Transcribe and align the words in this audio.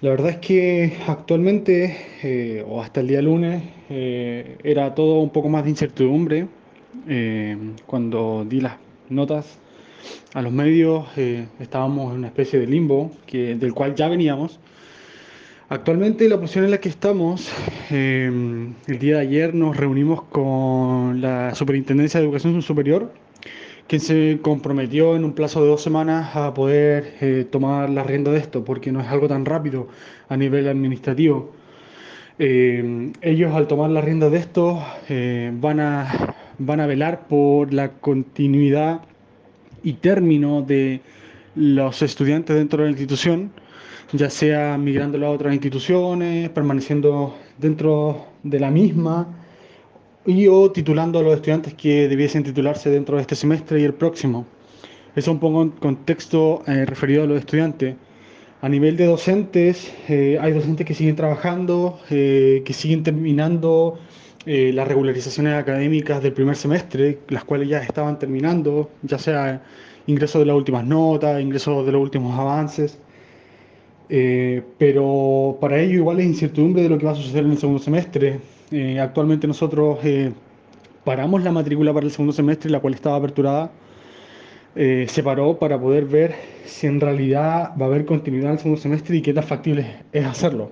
La 0.00 0.10
verdad 0.10 0.30
es 0.30 0.36
que 0.36 0.96
actualmente, 1.08 1.96
eh, 2.22 2.64
o 2.68 2.80
hasta 2.80 3.00
el 3.00 3.08
día 3.08 3.20
lunes, 3.20 3.64
eh, 3.90 4.56
era 4.62 4.94
todo 4.94 5.18
un 5.18 5.30
poco 5.30 5.48
más 5.48 5.64
de 5.64 5.70
incertidumbre. 5.70 6.46
Eh, 7.08 7.56
cuando 7.84 8.46
di 8.48 8.60
las 8.60 8.76
notas 9.08 9.58
a 10.34 10.42
los 10.42 10.52
medios, 10.52 11.04
estábamos 11.58 12.12
en 12.12 12.18
una 12.18 12.28
especie 12.28 12.60
de 12.60 12.68
limbo 12.68 13.10
del 13.32 13.74
cual 13.74 13.96
ya 13.96 14.08
veníamos. 14.08 14.60
Actualmente, 15.68 16.28
la 16.28 16.38
posición 16.38 16.66
en 16.66 16.70
la 16.70 16.78
que 16.78 16.88
estamos, 16.88 17.50
el 17.90 18.74
día 19.00 19.16
de 19.16 19.20
ayer 19.20 19.52
nos 19.52 19.76
reunimos 19.76 20.22
con 20.22 21.20
la 21.20 21.56
Superintendencia 21.56 22.20
de 22.20 22.26
Educación 22.26 22.62
Superior 22.62 23.10
quien 23.88 24.02
se 24.02 24.38
comprometió 24.42 25.16
en 25.16 25.24
un 25.24 25.32
plazo 25.32 25.62
de 25.62 25.68
dos 25.68 25.82
semanas 25.82 26.36
a 26.36 26.52
poder 26.52 27.16
eh, 27.22 27.46
tomar 27.50 27.88
la 27.88 28.02
rienda 28.02 28.30
de 28.30 28.38
esto, 28.38 28.62
porque 28.62 28.92
no 28.92 29.00
es 29.00 29.08
algo 29.08 29.28
tan 29.28 29.46
rápido 29.46 29.88
a 30.28 30.36
nivel 30.36 30.68
administrativo. 30.68 31.52
Eh, 32.38 33.12
ellos 33.22 33.54
al 33.54 33.66
tomar 33.66 33.90
la 33.90 34.02
rienda 34.02 34.28
de 34.28 34.38
esto 34.38 34.80
eh, 35.08 35.50
van 35.54 35.80
a, 35.80 36.34
van 36.58 36.80
a 36.80 36.86
velar 36.86 37.26
por 37.28 37.72
la 37.72 37.92
continuidad 37.92 39.00
y 39.82 39.94
término 39.94 40.60
de 40.60 41.00
los 41.54 42.02
estudiantes 42.02 42.54
dentro 42.56 42.80
de 42.80 42.84
la 42.84 42.90
institución, 42.90 43.50
ya 44.12 44.28
sea 44.28 44.76
migrando 44.76 45.24
a 45.26 45.30
otras 45.30 45.54
instituciones, 45.54 46.50
permaneciendo 46.50 47.34
dentro 47.56 48.26
de 48.42 48.60
la 48.60 48.70
misma 48.70 49.47
y 50.28 50.46
o 50.46 50.70
titulando 50.70 51.18
a 51.18 51.22
los 51.22 51.34
estudiantes 51.34 51.74
que 51.74 52.06
debiesen 52.06 52.44
titularse 52.44 52.90
dentro 52.90 53.16
de 53.16 53.22
este 53.22 53.34
semestre 53.34 53.80
y 53.80 53.84
el 53.84 53.94
próximo. 53.94 54.46
Eso 55.16 55.32
un 55.32 55.40
poco 55.40 55.62
en 55.62 55.70
contexto 55.70 56.62
eh, 56.66 56.84
referido 56.84 57.24
a 57.24 57.26
los 57.26 57.40
estudiantes. 57.40 57.96
A 58.60 58.68
nivel 58.68 58.96
de 58.96 59.06
docentes, 59.06 59.92
eh, 60.08 60.38
hay 60.40 60.52
docentes 60.52 60.86
que 60.86 60.94
siguen 60.94 61.16
trabajando, 61.16 61.98
eh, 62.10 62.62
que 62.64 62.72
siguen 62.74 63.02
terminando 63.02 63.98
eh, 64.46 64.72
las 64.72 64.86
regularizaciones 64.86 65.54
académicas 65.54 66.22
del 66.22 66.32
primer 66.32 66.56
semestre, 66.56 67.20
las 67.28 67.44
cuales 67.44 67.68
ya 67.68 67.82
estaban 67.82 68.18
terminando, 68.18 68.90
ya 69.02 69.18
sea 69.18 69.62
ingreso 70.06 70.38
de 70.40 70.46
las 70.46 70.56
últimas 70.56 70.84
notas, 70.84 71.40
ingreso 71.40 71.84
de 71.84 71.92
los 71.92 72.02
últimos 72.02 72.38
avances. 72.38 72.98
Eh, 74.10 74.62
pero 74.78 75.58
para 75.60 75.78
ello 75.80 75.94
igual 75.96 76.20
es 76.20 76.26
incertidumbre 76.26 76.82
de 76.82 76.88
lo 76.88 76.98
que 76.98 77.06
va 77.06 77.12
a 77.12 77.14
suceder 77.14 77.44
en 77.44 77.52
el 77.52 77.58
segundo 77.58 77.82
semestre. 77.82 78.40
Eh, 78.70 79.00
actualmente 79.00 79.46
nosotros 79.46 79.98
eh, 80.04 80.32
paramos 81.04 81.42
la 81.42 81.52
matrícula 81.52 81.92
para 81.94 82.06
el 82.06 82.12
segundo 82.12 82.32
semestre, 82.32 82.70
la 82.70 82.80
cual 82.80 82.94
estaba 82.94 83.16
aperturada. 83.16 83.70
eh, 84.74 85.06
se 85.08 85.22
paró 85.22 85.58
para 85.58 85.80
poder 85.80 86.04
ver 86.06 86.34
si 86.64 86.86
en 86.86 87.00
realidad 87.00 87.72
va 87.80 87.86
a 87.86 87.88
haber 87.88 88.04
continuidad 88.04 88.48
en 88.50 88.52
el 88.52 88.58
segundo 88.58 88.80
semestre 88.80 89.16
y 89.16 89.22
qué 89.22 89.32
tan 89.34 89.44
factible 89.44 90.04
es 90.12 90.24
hacerlo. 90.26 90.70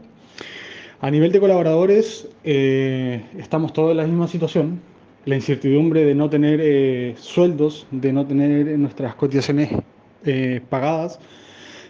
A 1.00 1.10
nivel 1.10 1.32
de 1.32 1.40
colaboradores, 1.40 2.28
eh, 2.44 3.22
estamos 3.38 3.72
todos 3.72 3.90
en 3.92 3.98
la 3.98 4.04
misma 4.06 4.28
situación. 4.28 4.80
La 5.24 5.34
incertidumbre 5.36 6.04
de 6.04 6.14
no 6.14 6.30
tener 6.30 6.60
eh, 6.62 7.14
sueldos, 7.18 7.86
de 7.90 8.12
no 8.12 8.26
tener 8.26 8.78
nuestras 8.78 9.14
cotizaciones 9.16 9.70
eh, 10.24 10.60
pagadas, 10.70 11.18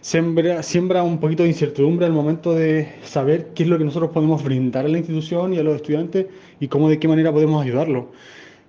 siembra, 0.07 0.63
siembra 0.63 1.03
un 1.03 1.19
poquito 1.19 1.43
de 1.43 1.49
incertidumbre 1.49 2.07
al 2.07 2.13
momento 2.13 2.55
de 2.55 2.89
saber 3.03 3.49
qué 3.55 3.65
es 3.65 3.69
lo 3.69 3.77
que 3.77 3.83
nosotros 3.85 4.13
podemos 4.13 4.45
brindar 4.45 4.85
a 4.87 4.89
la 4.89 4.99
institución 4.99 5.53
y 5.53 5.59
a 5.59 5.65
los 5.65 5.75
estudiantes 5.75 6.27
y 6.61 6.69
cómo 6.69 6.89
de 6.89 7.01
qué 7.01 7.09
manera 7.09 7.33
podemos 7.33 7.61
ayudarlo. 7.61 8.13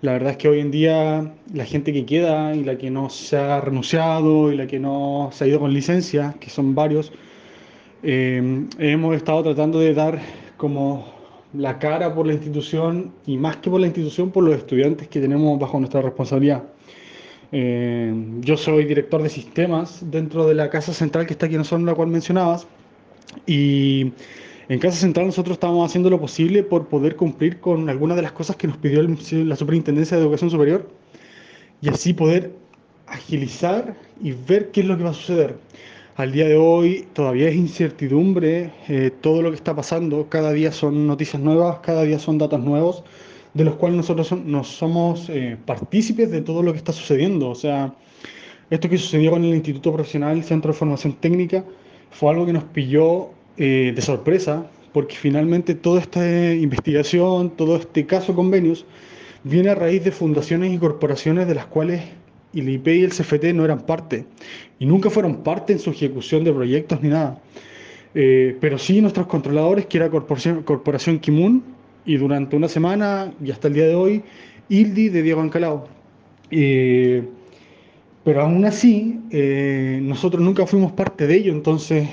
La 0.01 0.13
verdad 0.13 0.31
es 0.31 0.37
que 0.37 0.49
hoy 0.49 0.61
en 0.61 0.71
día 0.71 1.31
la 1.53 1.65
gente 1.65 1.93
que 1.93 2.07
queda 2.07 2.55
y 2.55 2.63
la 2.63 2.79
que 2.79 2.89
no 2.89 3.11
se 3.11 3.37
ha 3.37 3.61
renunciado 3.61 4.51
y 4.51 4.57
la 4.57 4.65
que 4.65 4.79
no 4.79 5.29
se 5.31 5.43
ha 5.43 5.47
ido 5.47 5.59
con 5.59 5.71
licencia, 5.73 6.33
que 6.39 6.49
son 6.49 6.73
varios, 6.73 7.11
eh, 8.01 8.65
hemos 8.79 9.15
estado 9.15 9.43
tratando 9.43 9.79
de 9.79 9.93
dar 9.93 10.19
como 10.57 11.05
la 11.53 11.77
cara 11.77 12.15
por 12.15 12.25
la 12.25 12.33
institución 12.33 13.13
y 13.27 13.37
más 13.37 13.57
que 13.57 13.69
por 13.69 13.79
la 13.79 13.85
institución, 13.85 14.31
por 14.31 14.43
los 14.43 14.55
estudiantes 14.55 15.07
que 15.07 15.19
tenemos 15.19 15.59
bajo 15.59 15.77
nuestra 15.77 16.01
responsabilidad. 16.01 16.63
Eh, 17.51 18.13
yo 18.41 18.57
soy 18.57 18.85
director 18.85 19.23
de 19.23 19.29
sistemas 19.29 19.99
dentro 20.11 20.45
de 20.47 20.53
la 20.53 20.69
Casa 20.69 20.93
Central 20.93 21.25
que 21.25 21.33
está 21.33 21.45
aquí 21.45 21.55
en 21.55 21.63
zona 21.63 21.91
la 21.91 21.95
cual 21.95 22.09
mencionabas. 22.09 22.67
Y 23.45 24.13
en 24.69 24.79
Casa 24.79 24.97
Central 24.97 25.27
nosotros 25.27 25.55
estamos 25.55 25.89
haciendo 25.89 26.09
lo 26.09 26.19
posible 26.19 26.63
por 26.63 26.87
poder 26.87 27.15
cumplir 27.15 27.59
con 27.59 27.89
algunas 27.89 28.17
de 28.17 28.23
las 28.23 28.31
cosas 28.31 28.55
que 28.55 28.67
nos 28.67 28.77
pidió 28.77 29.01
la 29.01 29.55
Superintendencia 29.55 30.17
de 30.17 30.23
Educación 30.23 30.49
Superior 30.49 30.89
y 31.81 31.89
así 31.89 32.13
poder 32.13 32.53
agilizar 33.07 33.95
y 34.21 34.33
ver 34.33 34.71
qué 34.71 34.81
es 34.81 34.87
lo 34.87 34.97
que 34.97 35.03
va 35.03 35.11
a 35.11 35.13
suceder. 35.13 35.57
Al 36.15 36.31
día 36.31 36.47
de 36.47 36.57
hoy 36.57 37.07
todavía 37.13 37.47
es 37.47 37.55
incertidumbre 37.55 38.71
eh, 38.89 39.11
todo 39.21 39.41
lo 39.41 39.51
que 39.51 39.55
está 39.55 39.75
pasando, 39.75 40.27
cada 40.29 40.51
día 40.51 40.71
son 40.71 41.05
noticias 41.05 41.41
nuevas, 41.41 41.79
cada 41.79 42.03
día 42.03 42.17
son 42.17 42.39
datos 42.39 42.59
nuevos, 42.59 43.03
de 43.57 43.63
los 43.63 43.75
cuales 43.75 43.97
nosotros 43.97 44.27
son- 44.27 44.49
no 44.51 44.63
somos 44.63 45.29
eh, 45.29 45.57
partícipes 45.65 46.29
de 46.31 46.41
todo 46.41 46.61
lo 46.63 46.71
que 46.71 46.77
está 46.77 46.93
sucediendo. 46.93 47.49
O 47.49 47.55
sea, 47.55 47.93
esto 48.69 48.87
que 48.89 48.97
sucedió 48.97 49.31
con 49.31 49.43
el 49.43 49.55
Instituto 49.55 49.91
Profesional 49.93 50.43
Centro 50.43 50.71
de 50.71 50.77
Formación 50.77 51.13
Técnica 51.13 51.63
fue 52.11 52.29
algo 52.31 52.45
que 52.45 52.53
nos 52.53 52.63
pilló 52.65 53.29
eh, 53.57 53.91
de 53.95 54.01
sorpresa, 54.01 54.67
porque 54.93 55.15
finalmente 55.15 55.73
toda 55.75 55.99
esta 56.01 56.21
investigación, 56.53 57.49
todo 57.51 57.77
este 57.77 58.05
caso 58.05 58.35
convenios, 58.35 58.85
viene 59.43 59.69
a 59.69 59.75
raíz 59.75 60.03
de 60.03 60.11
fundaciones 60.11 60.71
y 60.73 60.77
corporaciones 60.77 61.47
de 61.47 61.55
las 61.55 61.65
cuales 61.65 62.01
el 62.53 62.69
IP 62.69 62.87
y 62.87 63.03
el 63.03 63.11
CFT 63.11 63.53
no 63.53 63.65
eran 63.65 63.81
parte, 63.85 64.25
y 64.79 64.85
nunca 64.85 65.09
fueron 65.09 65.37
parte 65.43 65.73
en 65.73 65.79
su 65.79 65.89
ejecución 65.91 66.43
de 66.43 66.53
proyectos 66.53 67.01
ni 67.01 67.09
nada. 67.09 67.39
Eh, 68.15 68.55
pero 68.59 68.77
sí 68.77 69.01
nuestros 69.01 69.27
controladores, 69.27 69.85
que 69.85 69.97
era 69.97 70.09
Corporación, 70.09 70.63
Corporación 70.63 71.19
Kimun, 71.19 71.63
y 72.07 72.17
durante 72.17 72.55
una 72.55 72.69
semana 72.69 73.31
y 73.43 73.51
hasta 73.51 73.67
el 73.67 73.75
día 73.75 73.85
de 73.85 73.93
hoy, 73.93 74.23
ILDI 74.69 75.09
de 75.09 75.21
Diego 75.21 75.41
Ancalao. 75.41 75.87
Eh, 76.49 77.21
pero 78.23 78.41
aún 78.41 78.65
así, 78.65 79.19
eh, 79.29 79.99
nosotros 80.01 80.41
nunca 80.41 80.65
fuimos 80.65 80.93
parte 80.93 81.27
de 81.27 81.35
ello, 81.35 81.51
entonces 81.51 82.07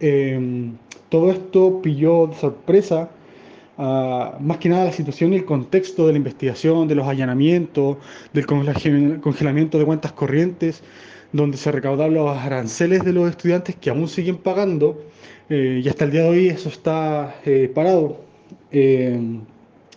eh, 0.00 0.70
todo 1.10 1.30
esto 1.30 1.80
pilló 1.82 2.26
de 2.26 2.34
sorpresa, 2.36 3.10
ah, 3.76 4.38
más 4.40 4.56
que 4.58 4.70
nada 4.70 4.86
la 4.86 4.92
situación 4.92 5.34
y 5.34 5.36
el 5.36 5.44
contexto 5.44 6.06
de 6.06 6.12
la 6.12 6.18
investigación, 6.18 6.88
de 6.88 6.94
los 6.94 7.06
allanamientos, 7.06 7.98
del 8.32 8.46
congela- 8.46 9.20
congelamiento 9.20 9.78
de 9.78 9.84
cuentas 9.84 10.12
corrientes, 10.12 10.82
donde 11.32 11.56
se 11.58 11.70
recaudaban 11.70 12.14
los 12.14 12.36
aranceles 12.36 13.04
de 13.04 13.12
los 13.12 13.28
estudiantes 13.28 13.76
que 13.76 13.90
aún 13.90 14.08
siguen 14.08 14.38
pagando, 14.38 15.02
y 15.50 15.86
hasta 15.88 16.06
el 16.06 16.10
día 16.10 16.22
de 16.22 16.28
hoy 16.30 16.48
eso 16.48 16.70
está 16.70 17.34
parado. 17.74 18.24
Eh, 18.70 19.18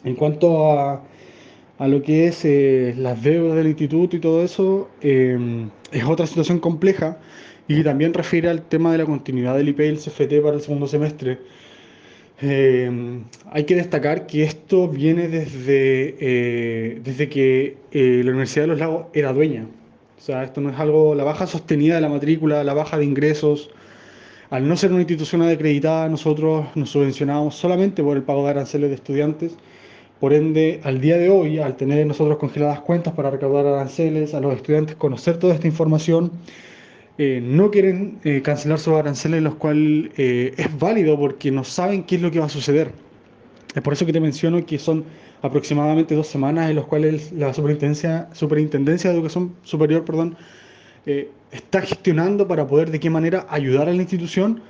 en 0.03 0.15
cuanto 0.15 0.71
a 0.71 1.03
a 1.79 1.87
lo 1.87 2.01
que 2.01 2.27
es 2.27 2.43
eh, 2.45 2.95
las 2.97 3.21
deudas 3.21 3.55
del 3.55 3.67
instituto 3.67 4.15
y 4.15 4.19
todo 4.19 4.43
eso, 4.43 4.89
eh, 5.01 5.67
es 5.91 6.03
otra 6.05 6.25
situación 6.25 6.59
compleja 6.59 7.19
y 7.67 7.83
también 7.83 8.13
refiere 8.13 8.49
al 8.49 8.63
tema 8.63 8.91
de 8.91 8.99
la 8.99 9.05
continuidad 9.05 9.55
del 9.55 9.69
IP 9.69 9.81
y 9.81 9.83
el 9.83 9.97
CFT 9.97 10.41
para 10.41 10.55
el 10.55 10.61
segundo 10.61 10.87
semestre. 10.87 11.39
Eh, 12.41 13.21
hay 13.51 13.63
que 13.65 13.75
destacar 13.75 14.27
que 14.27 14.43
esto 14.43 14.87
viene 14.87 15.27
desde, 15.27 16.15
eh, 16.19 17.01
desde 17.03 17.29
que 17.29 17.77
eh, 17.91 18.21
la 18.23 18.31
Universidad 18.31 18.63
de 18.63 18.67
los 18.67 18.79
Lagos 18.79 19.05
era 19.13 19.33
dueña. 19.33 19.67
O 20.17 20.21
sea, 20.21 20.43
esto 20.43 20.61
no 20.61 20.69
es 20.69 20.79
algo, 20.79 21.15
la 21.15 21.23
baja 21.23 21.47
sostenida 21.47 21.95
de 21.95 22.01
la 22.01 22.09
matrícula, 22.09 22.63
la 22.63 22.73
baja 22.73 22.97
de 22.97 23.05
ingresos. 23.05 23.69
Al 24.49 24.65
no 24.65 24.77
ser 24.77 24.91
una 24.91 25.01
institución 25.01 25.41
acreditada, 25.41 26.07
nosotros 26.07 26.67
nos 26.75 26.89
subvencionábamos 26.91 27.55
solamente 27.55 28.01
por 28.01 28.15
el 28.15 28.23
pago 28.23 28.45
de 28.45 28.51
aranceles 28.51 28.89
de 28.89 28.95
estudiantes. 28.95 29.57
Por 30.21 30.33
ende, 30.33 30.79
al 30.83 31.01
día 31.01 31.17
de 31.17 31.29
hoy, 31.29 31.59
al 31.59 31.75
tener 31.75 32.05
nosotros 32.07 32.37
congeladas 32.37 32.79
cuentas 32.79 33.13
para 33.13 33.29
recaudar 33.29 33.65
aranceles, 33.65 34.33
a 34.33 34.39
los 34.39 34.55
estudiantes 34.55 34.95
conocer 34.95 35.37
toda 35.37 35.53
esta 35.53 35.67
información, 35.67 36.31
eh, 37.17 37.41
no 37.43 37.71
quieren 37.71 38.19
eh, 38.23 38.41
cancelar 38.41 38.79
sus 38.79 38.93
aranceles, 38.93 39.43
los 39.43 39.55
cuales 39.55 40.11
eh, 40.17 40.53
es 40.55 40.79
válido 40.79 41.19
porque 41.19 41.51
no 41.51 41.65
saben 41.65 42.03
qué 42.03 42.15
es 42.15 42.21
lo 42.21 42.31
que 42.31 42.39
va 42.39 42.45
a 42.45 42.49
suceder. 42.49 42.91
Es 43.75 43.81
por 43.81 43.91
eso 43.93 44.05
que 44.05 44.13
te 44.13 44.21
menciono 44.21 44.65
que 44.65 44.79
son 44.79 45.03
aproximadamente 45.41 46.15
dos 46.15 46.27
semanas 46.27 46.69
en 46.69 46.77
las 46.77 46.85
cuales 46.85 47.33
la 47.33 47.53
Superintendencia, 47.53 48.29
Superintendencia 48.31 49.09
de 49.09 49.17
Educación 49.17 49.55
Superior 49.63 50.05
perdón, 50.05 50.37
eh, 51.07 51.31
está 51.51 51.81
gestionando 51.81 52.47
para 52.47 52.67
poder 52.67 52.91
de 52.91 52.99
qué 52.99 53.09
manera 53.09 53.47
ayudar 53.49 53.89
a 53.89 53.93
la 53.93 54.01
institución 54.01 54.61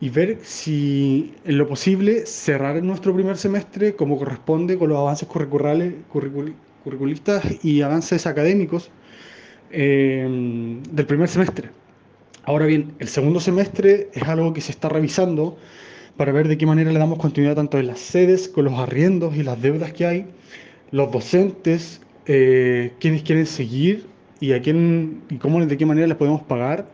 y 0.00 0.10
ver 0.10 0.38
si 0.42 1.34
en 1.44 1.58
lo 1.58 1.66
posible 1.66 2.24
cerrar 2.26 2.80
nuestro 2.84 3.12
primer 3.12 3.36
semestre 3.36 3.96
como 3.96 4.16
corresponde 4.16 4.78
con 4.78 4.90
los 4.90 4.98
avances 4.98 5.26
curriculares, 5.26 5.94
curricul- 6.12 6.54
curriculistas 6.84 7.42
y 7.64 7.80
avances 7.82 8.26
académicos 8.26 8.90
eh, 9.72 10.80
del 10.92 11.06
primer 11.06 11.28
semestre. 11.28 11.70
Ahora 12.44 12.66
bien, 12.66 12.92
el 12.98 13.08
segundo 13.08 13.40
semestre 13.40 14.08
es 14.12 14.22
algo 14.22 14.52
que 14.52 14.60
se 14.60 14.72
está 14.72 14.88
revisando 14.88 15.58
para 16.16 16.32
ver 16.32 16.48
de 16.48 16.56
qué 16.56 16.66
manera 16.66 16.92
le 16.92 16.98
damos 16.98 17.18
continuidad 17.18 17.56
tanto 17.56 17.78
en 17.78 17.86
las 17.88 17.98
sedes, 17.98 18.48
con 18.48 18.64
los 18.64 18.74
arriendos 18.74 19.36
y 19.36 19.42
las 19.42 19.60
deudas 19.60 19.92
que 19.92 20.06
hay, 20.06 20.26
los 20.90 21.10
docentes, 21.12 22.00
eh, 22.26 22.92
quienes 23.00 23.22
quieren 23.22 23.46
seguir 23.46 24.06
y 24.40 24.52
a 24.52 24.60
quién 24.60 25.22
y 25.30 25.36
cómo 25.36 25.64
de 25.64 25.76
qué 25.76 25.86
manera 25.86 26.06
les 26.06 26.16
podemos 26.16 26.42
pagar. 26.42 26.86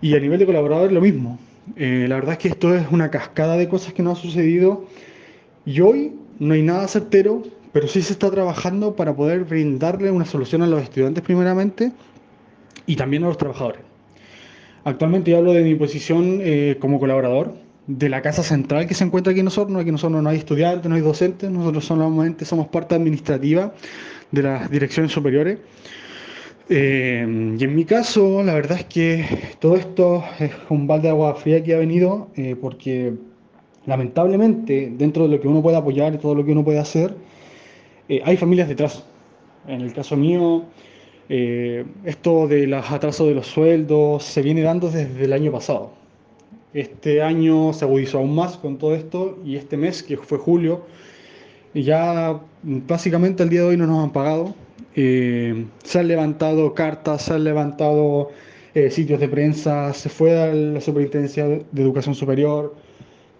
Y 0.00 0.14
a 0.14 0.20
nivel 0.20 0.38
de 0.38 0.46
colaboradores 0.46 0.92
lo 0.92 1.00
mismo. 1.00 1.38
Eh, 1.76 2.06
la 2.08 2.16
verdad 2.16 2.32
es 2.32 2.38
que 2.38 2.48
esto 2.48 2.74
es 2.74 2.86
una 2.90 3.10
cascada 3.10 3.56
de 3.56 3.68
cosas 3.68 3.92
que 3.92 4.02
nos 4.02 4.18
ha 4.18 4.22
sucedido 4.22 4.86
y 5.64 5.80
hoy 5.80 6.14
no 6.38 6.54
hay 6.54 6.62
nada 6.62 6.88
certero, 6.88 7.42
pero 7.72 7.86
sí 7.86 8.02
se 8.02 8.12
está 8.12 8.30
trabajando 8.30 8.96
para 8.96 9.14
poder 9.14 9.44
brindarle 9.44 10.10
una 10.10 10.24
solución 10.24 10.62
a 10.62 10.66
los 10.66 10.82
estudiantes 10.82 11.22
primeramente 11.22 11.92
y 12.86 12.96
también 12.96 13.24
a 13.24 13.28
los 13.28 13.38
trabajadores. 13.38 13.82
Actualmente 14.84 15.30
yo 15.30 15.38
hablo 15.38 15.52
de 15.52 15.62
mi 15.62 15.74
posición 15.74 16.38
eh, 16.40 16.76
como 16.80 16.98
colaborador 16.98 17.54
de 17.86 18.08
la 18.08 18.22
casa 18.22 18.42
central 18.42 18.86
que 18.86 18.94
se 18.94 19.04
encuentra 19.04 19.32
aquí 19.32 19.40
en 19.40 19.48
Osorno. 19.48 19.78
Aquí 19.78 19.90
en 19.90 19.96
Osorno 19.96 20.22
no 20.22 20.30
hay 20.30 20.38
estudiantes, 20.38 20.88
no 20.88 20.94
hay 20.96 21.02
docentes, 21.02 21.50
nosotros 21.50 21.84
solamente 21.84 22.44
somos 22.44 22.68
parte 22.68 22.94
administrativa 22.94 23.74
de 24.30 24.42
las 24.42 24.70
direcciones 24.70 25.12
superiores. 25.12 25.58
Eh, 26.72 27.56
y 27.58 27.64
en 27.64 27.74
mi 27.74 27.84
caso, 27.84 28.44
la 28.44 28.54
verdad 28.54 28.78
es 28.78 28.84
que 28.84 29.26
todo 29.58 29.74
esto 29.74 30.22
es 30.38 30.52
un 30.68 30.86
balde 30.86 31.08
de 31.08 31.10
agua 31.10 31.34
fría 31.34 31.62
que 31.64 31.74
ha 31.74 31.78
venido 31.78 32.28
eh, 32.36 32.54
porque 32.54 33.12
lamentablemente 33.86 34.92
dentro 34.96 35.24
de 35.24 35.36
lo 35.36 35.40
que 35.40 35.48
uno 35.48 35.62
puede 35.62 35.76
apoyar 35.76 36.14
y 36.14 36.18
todo 36.18 36.32
lo 36.36 36.44
que 36.44 36.52
uno 36.52 36.64
puede 36.64 36.78
hacer, 36.78 37.16
hay 38.24 38.36
familias 38.36 38.68
detrás. 38.68 39.04
En 39.66 39.80
el 39.80 39.92
caso 39.92 40.16
mío, 40.16 40.64
eh, 41.28 41.84
esto 42.04 42.46
de 42.46 42.66
los 42.66 42.90
atrasos 42.90 43.28
de 43.28 43.34
los 43.34 43.46
sueldos 43.46 44.24
se 44.24 44.42
viene 44.42 44.62
dando 44.62 44.90
desde 44.90 45.24
el 45.24 45.32
año 45.32 45.52
pasado. 45.52 45.90
Este 46.72 47.20
año 47.22 47.72
se 47.72 47.84
agudizó 47.84 48.18
aún 48.18 48.34
más 48.34 48.56
con 48.56 48.78
todo 48.78 48.94
esto 48.94 49.38
y 49.44 49.56
este 49.56 49.76
mes, 49.76 50.02
que 50.02 50.16
fue 50.16 50.38
julio, 50.38 50.86
ya 51.74 52.40
básicamente 52.62 53.42
al 53.42 53.48
día 53.48 53.60
de 53.62 53.66
hoy 53.66 53.76
no 53.76 53.86
nos 53.86 54.04
han 54.04 54.12
pagado. 54.12 54.54
Eh, 54.94 55.66
se 55.84 55.98
han 55.98 56.08
levantado 56.08 56.74
cartas, 56.74 57.22
se 57.22 57.34
han 57.34 57.44
levantado 57.44 58.30
eh, 58.74 58.90
sitios 58.90 59.20
de 59.20 59.28
prensa, 59.28 59.92
se 59.92 60.08
fue 60.08 60.40
a 60.40 60.52
la 60.54 60.80
Superintendencia 60.80 61.46
de 61.46 61.82
Educación 61.82 62.14
Superior 62.14 62.74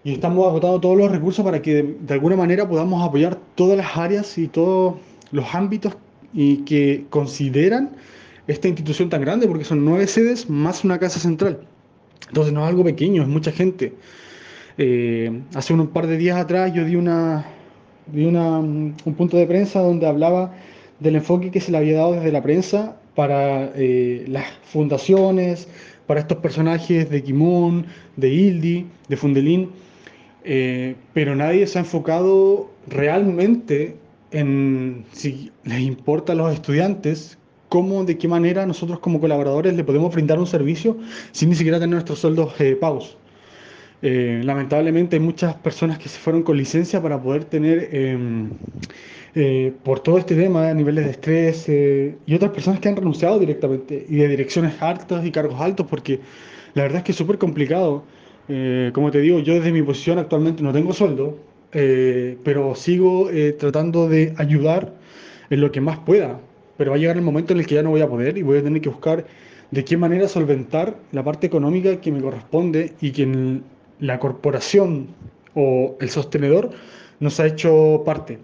y 0.03 0.13
estamos 0.13 0.47
agotando 0.47 0.79
todos 0.79 0.97
los 0.97 1.11
recursos 1.11 1.45
para 1.45 1.61
que 1.61 1.95
de 1.99 2.13
alguna 2.13 2.35
manera 2.35 2.67
podamos 2.67 3.07
apoyar 3.07 3.37
todas 3.55 3.77
las 3.77 3.95
áreas 3.97 4.37
y 4.37 4.47
todos 4.47 4.95
los 5.31 5.53
ámbitos 5.53 5.95
y 6.33 6.57
que 6.57 7.05
consideran 7.09 7.91
esta 8.47 8.67
institución 8.67 9.09
tan 9.09 9.21
grande, 9.21 9.47
porque 9.47 9.63
son 9.63 9.85
nueve 9.85 10.07
sedes 10.07 10.49
más 10.49 10.83
una 10.83 10.97
casa 10.99 11.19
central. 11.19 11.61
Entonces 12.27 12.53
no 12.53 12.63
es 12.63 12.69
algo 12.69 12.83
pequeño, 12.83 13.21
es 13.21 13.27
mucha 13.27 13.51
gente. 13.51 13.93
Eh, 14.77 15.41
hace 15.53 15.73
un 15.73 15.87
par 15.87 16.07
de 16.07 16.17
días 16.17 16.37
atrás 16.37 16.73
yo 16.73 16.83
di, 16.85 16.95
una, 16.95 17.45
di 18.07 18.25
una, 18.25 18.59
un 18.59 19.15
punto 19.17 19.37
de 19.37 19.45
prensa 19.45 19.81
donde 19.81 20.07
hablaba 20.07 20.53
del 21.01 21.17
enfoque 21.17 21.51
que 21.51 21.59
se 21.59 21.71
le 21.71 21.79
había 21.79 21.97
dado 21.97 22.13
desde 22.13 22.31
la 22.31 22.41
prensa 22.41 22.95
para 23.15 23.73
eh, 23.75 24.23
las 24.27 24.45
fundaciones, 24.63 25.67
para 26.07 26.21
estos 26.21 26.37
personajes 26.37 27.09
de 27.09 27.21
Kimun, 27.21 27.85
de 28.15 28.29
Hildi, 28.29 28.87
de 29.09 29.17
Fundelín, 29.17 29.71
eh, 30.45 30.95
pero 31.13 31.35
nadie 31.35 31.67
se 31.67 31.77
ha 31.77 31.81
enfocado 31.81 32.71
realmente 32.87 33.97
en 34.31 35.03
si 35.11 35.51
les 35.65 35.81
importa 35.81 36.31
a 36.31 36.35
los 36.35 36.53
estudiantes, 36.53 37.37
cómo, 37.67 38.03
de 38.03 38.17
qué 38.17 38.27
manera 38.27 38.65
nosotros 38.65 38.99
como 38.99 39.19
colaboradores 39.21 39.73
le 39.75 39.83
podemos 39.83 40.13
brindar 40.13 40.39
un 40.39 40.47
servicio 40.47 40.97
sin 41.31 41.49
ni 41.49 41.55
siquiera 41.55 41.79
tener 41.79 41.93
nuestros 41.93 42.19
sueldos 42.19 42.53
eh, 42.59 42.75
pagos. 42.75 43.17
Eh, 44.01 44.41
lamentablemente 44.43 45.15
hay 45.15 45.21
muchas 45.21 45.55
personas 45.55 45.99
que 45.99 46.09
se 46.09 46.19
fueron 46.19 46.43
con 46.43 46.57
licencia 46.57 47.01
para 47.01 47.21
poder 47.21 47.45
tener, 47.45 47.89
em, 47.93 48.51
eh, 49.35 49.73
por 49.83 49.99
todo 49.99 50.17
este 50.17 50.35
tema, 50.35 50.73
niveles 50.73 51.05
de 51.05 51.11
estrés 51.11 51.69
y 52.25 52.35
otras 52.35 52.51
personas 52.51 52.79
que 52.79 52.89
han 52.89 52.95
renunciado 52.95 53.39
directamente 53.39 54.05
y 54.07 54.17
de 54.17 54.27
direcciones 54.27 54.81
altas 54.81 55.25
y 55.25 55.31
cargos 55.31 55.59
altos, 55.59 55.87
porque 55.89 56.19
la 56.73 56.83
verdad 56.83 56.99
es 56.99 57.03
que 57.03 57.11
es 57.11 57.17
súper 57.17 57.37
complicado. 57.37 58.03
como 58.93 59.11
te 59.11 59.19
digo, 59.19 59.39
yo 59.39 59.53
desde 59.53 59.71
mi 59.71 59.81
posición 59.81 60.19
actualmente 60.19 60.63
no 60.63 60.73
tengo 60.73 60.93
sueldo, 60.93 61.37
eh, 61.73 62.37
pero 62.43 62.75
sigo 62.75 63.29
eh, 63.29 63.53
tratando 63.53 64.09
de 64.09 64.33
ayudar 64.37 64.93
en 65.49 65.61
lo 65.61 65.71
que 65.71 65.81
más 65.81 65.99
pueda. 65.99 66.39
Pero 66.77 66.91
va 66.91 66.97
a 66.97 66.99
llegar 66.99 67.15
el 67.17 67.21
momento 67.21 67.53
en 67.53 67.59
el 67.59 67.67
que 67.67 67.75
ya 67.75 67.83
no 67.83 67.91
voy 67.91 68.01
a 68.01 68.09
poder 68.09 68.37
y 68.37 68.41
voy 68.43 68.57
a 68.57 68.63
tener 68.63 68.81
que 68.81 68.89
buscar 68.89 69.25
de 69.71 69.85
qué 69.85 69.97
manera 69.97 70.27
solventar 70.27 70.97
la 71.11 71.23
parte 71.23 71.47
económica 71.47 72.01
que 72.01 72.11
me 72.11 72.21
corresponde 72.21 72.93
y 72.99 73.11
que 73.11 73.61
la 73.99 74.19
corporación 74.19 75.07
o 75.53 75.95
el 76.01 76.09
sostenedor 76.09 76.71
nos 77.19 77.39
ha 77.39 77.45
hecho 77.45 78.03
parte. 78.05 78.39